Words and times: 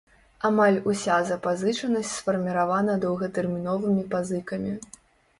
Амаль 0.47 0.77
уся 0.91 1.17
запазычанасць 1.27 2.13
сфарміравана 2.19 2.95
доўгатэрміновымі 3.03 4.03
пазыкамі. 4.15 4.73